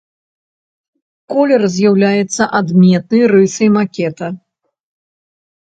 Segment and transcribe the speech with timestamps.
[1.33, 4.27] Колер з'яўляецца адметнай рысай макета.